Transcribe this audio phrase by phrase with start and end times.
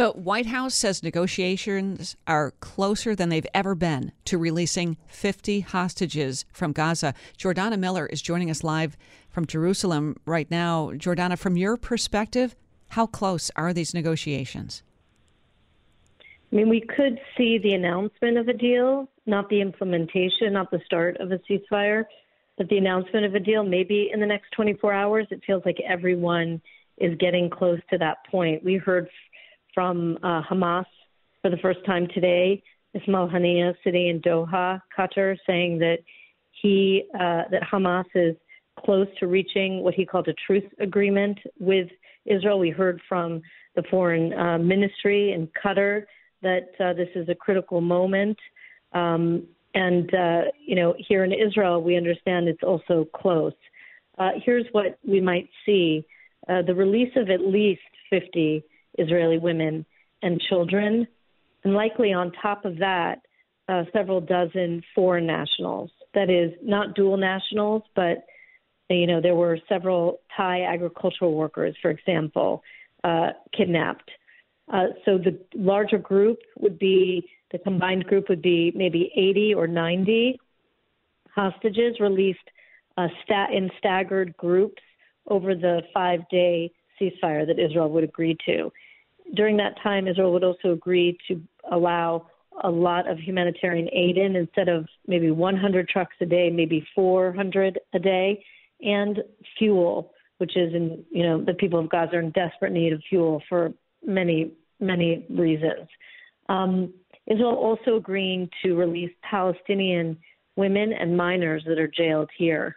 [0.00, 6.46] The White House says negotiations are closer than they've ever been to releasing 50 hostages
[6.54, 7.12] from Gaza.
[7.36, 8.96] Jordana Miller is joining us live
[9.28, 10.92] from Jerusalem right now.
[10.94, 12.56] Jordana, from your perspective,
[12.88, 14.82] how close are these negotiations?
[16.50, 20.80] I mean, we could see the announcement of a deal, not the implementation, not the
[20.86, 22.06] start of a ceasefire
[22.56, 25.26] but the announcement of a deal maybe in the next 24 hours.
[25.30, 26.62] It feels like everyone
[27.00, 28.62] is getting close to that point.
[28.62, 29.08] We heard
[29.74, 30.84] from uh, Hamas
[31.42, 32.62] for the first time today,
[32.94, 35.98] Ismail Haniyeh sitting in Doha, Qatar, saying that
[36.50, 38.36] he uh, that Hamas is
[38.78, 41.88] close to reaching what he called a truce agreement with
[42.26, 42.58] Israel.
[42.58, 43.42] We heard from
[43.76, 46.04] the foreign uh, ministry in Qatar
[46.42, 48.38] that uh, this is a critical moment.
[48.92, 53.52] Um, and, uh, you know, here in Israel, we understand it's also close.
[54.18, 56.04] Uh, here's what we might see
[56.48, 58.64] uh, the release of at least 50
[58.98, 59.84] Israeli women
[60.22, 61.06] and children,
[61.64, 63.20] and likely on top of that,
[63.68, 65.90] uh, several dozen foreign nationals.
[66.14, 68.24] That is, not dual nationals, but
[68.88, 72.62] you know, there were several Thai agricultural workers, for example,
[73.04, 74.10] uh, kidnapped.
[74.72, 79.66] Uh, so the larger group would be the combined group would be maybe 80 or
[79.66, 80.38] 90
[81.34, 82.38] hostages released
[82.96, 84.82] uh, stat- in staggered groups
[85.28, 86.70] over the five day
[87.00, 88.72] ceasefire that Israel would agree to.
[89.34, 92.26] During that time, Israel would also agree to allow
[92.62, 97.78] a lot of humanitarian aid in instead of maybe 100 trucks a day, maybe 400
[97.94, 98.44] a day,
[98.82, 99.18] and
[99.58, 103.02] fuel, which is in, you know, the people of Gaza are in desperate need of
[103.08, 103.72] fuel for
[104.04, 105.88] many, many reasons.
[106.48, 106.92] Um,
[107.26, 110.18] Israel also agreeing to release Palestinian
[110.56, 112.76] women and minors that are jailed here.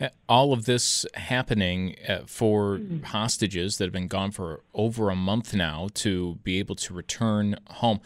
[0.00, 3.02] Uh, all of this happening uh, for mm-hmm.
[3.02, 7.56] hostages that have been gone for over a month now to be able to return
[7.68, 8.00] home.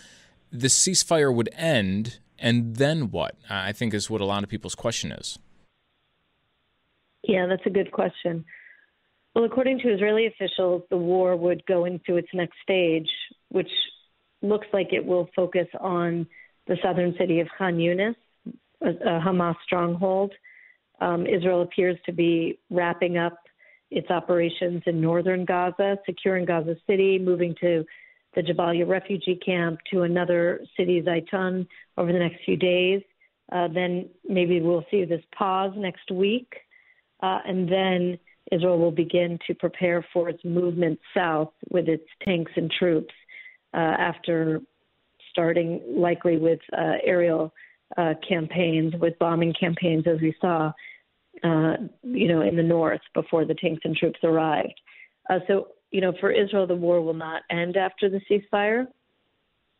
[0.50, 3.36] The ceasefire would end, and then what?
[3.50, 5.38] I think is what a lot of people's question is.
[7.22, 8.44] Yeah, that's a good question.
[9.34, 13.08] Well, according to Israeli officials, the war would go into its next stage,
[13.48, 13.70] which
[14.42, 16.26] looks like it will focus on
[16.66, 18.14] the southern city of Khan Yunis,
[18.82, 20.32] a, a Hamas stronghold.
[21.02, 23.36] Um, Israel appears to be wrapping up
[23.90, 27.84] its operations in northern Gaza, securing Gaza City, moving to
[28.34, 31.66] the Jabalia refugee camp to another city, Zaytun,
[31.98, 33.02] over the next few days.
[33.50, 36.54] Uh, then maybe we'll see this pause next week.
[37.20, 38.18] Uh, and then
[38.52, 43.14] Israel will begin to prepare for its movement south with its tanks and troops
[43.74, 44.60] uh, after
[45.30, 47.52] starting likely with uh, aerial
[47.96, 50.72] uh, campaigns, with bombing campaigns, as we saw,
[51.42, 54.80] uh, you know, in the north before the tanks and troops arrived.
[55.28, 58.86] Uh, so, you know, for Israel, the war will not end after the ceasefire,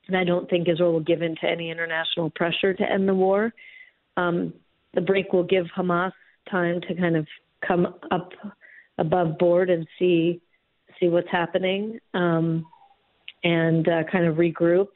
[0.09, 3.15] and I don't think Israel will give in to any international pressure to end the
[3.15, 3.53] war.
[4.17, 4.53] Um,
[4.95, 6.12] the break will give Hamas
[6.50, 7.27] time to kind of
[7.67, 8.33] come up
[8.99, 10.41] above board and see
[11.00, 11.99] see what's happening.
[12.12, 12.67] Um,
[13.44, 14.88] and uh, kind of regroup.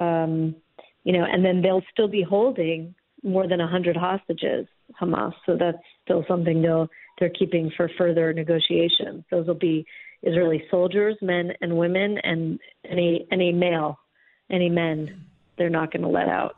[0.00, 0.56] Um,
[1.04, 4.66] you know, and then they'll still be holding more than 100 hostages,
[5.00, 5.32] Hamas.
[5.46, 6.88] So that's still something they'll
[7.18, 9.24] they're keeping for further negotiations.
[9.30, 9.84] Those will be
[10.22, 12.58] Israeli soldiers, men and women, and
[12.88, 13.98] any any male,
[14.50, 15.24] any men.
[15.56, 16.56] They're not going to let out.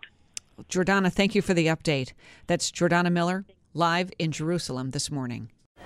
[0.68, 2.12] Jordana, thank you for the update.
[2.46, 5.50] That's Jordana Miller live in Jerusalem this morning.